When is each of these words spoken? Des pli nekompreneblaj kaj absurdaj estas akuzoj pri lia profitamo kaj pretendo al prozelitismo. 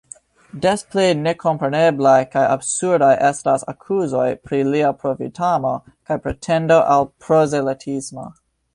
Des 0.61 0.83
pli 0.93 1.03
nekompreneblaj 1.25 2.13
kaj 2.31 2.45
absurdaj 2.55 3.11
estas 3.29 3.67
akuzoj 3.75 4.25
pri 4.49 4.63
lia 4.73 4.91
profitamo 5.05 5.77
kaj 5.91 6.21
pretendo 6.27 6.83
al 6.97 7.11
prozelitismo. 7.29 8.31